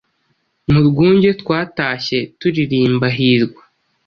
mu 0.71 0.79
rwunge 0.87 1.29
twatashye 1.41 2.19
turirimba 2.39 3.07
Hirwa 3.17 3.61